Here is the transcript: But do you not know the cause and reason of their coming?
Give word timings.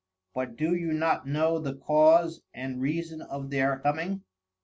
But 0.33 0.57
do 0.57 0.73
you 0.73 0.93
not 0.93 1.27
know 1.27 1.59
the 1.59 1.75
cause 1.75 2.41
and 2.55 2.81
reason 2.81 3.21
of 3.21 3.51
their 3.51 3.77
coming? 3.81 4.23